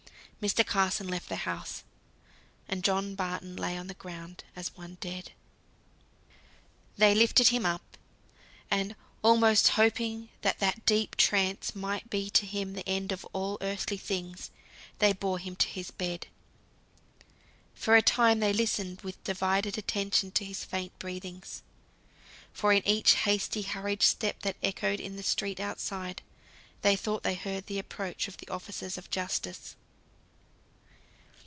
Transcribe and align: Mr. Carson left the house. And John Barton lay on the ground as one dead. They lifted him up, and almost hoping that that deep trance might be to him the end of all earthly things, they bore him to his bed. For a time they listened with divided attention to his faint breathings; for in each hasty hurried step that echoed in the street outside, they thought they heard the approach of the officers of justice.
Mr. 0.41 0.65
Carson 0.65 1.07
left 1.07 1.29
the 1.29 1.45
house. 1.45 1.83
And 2.67 2.83
John 2.83 3.13
Barton 3.13 3.55
lay 3.55 3.77
on 3.77 3.85
the 3.85 3.93
ground 3.93 4.43
as 4.55 4.75
one 4.75 4.97
dead. 4.99 5.33
They 6.97 7.13
lifted 7.13 7.49
him 7.49 7.63
up, 7.63 7.95
and 8.71 8.95
almost 9.21 9.67
hoping 9.67 10.29
that 10.41 10.57
that 10.57 10.83
deep 10.83 11.15
trance 11.15 11.75
might 11.75 12.09
be 12.09 12.31
to 12.31 12.47
him 12.47 12.73
the 12.73 12.89
end 12.89 13.11
of 13.11 13.23
all 13.33 13.59
earthly 13.61 13.97
things, 13.97 14.49
they 14.97 15.13
bore 15.13 15.37
him 15.37 15.55
to 15.57 15.67
his 15.67 15.91
bed. 15.91 16.25
For 17.75 17.95
a 17.95 18.01
time 18.01 18.39
they 18.39 18.51
listened 18.51 19.01
with 19.01 19.23
divided 19.23 19.77
attention 19.77 20.31
to 20.31 20.43
his 20.43 20.65
faint 20.65 20.97
breathings; 20.97 21.61
for 22.51 22.73
in 22.73 22.81
each 22.87 23.11
hasty 23.13 23.61
hurried 23.61 24.01
step 24.01 24.39
that 24.39 24.57
echoed 24.63 24.99
in 24.99 25.17
the 25.17 25.21
street 25.21 25.59
outside, 25.59 26.23
they 26.81 26.95
thought 26.95 27.21
they 27.21 27.35
heard 27.35 27.67
the 27.67 27.77
approach 27.77 28.27
of 28.27 28.37
the 28.37 28.47
officers 28.49 28.97
of 28.97 29.11
justice. 29.11 29.75